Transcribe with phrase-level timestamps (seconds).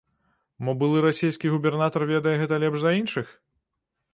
[0.69, 3.27] Мо, былы расійскі губернатар ведае гэта лепш за іншых?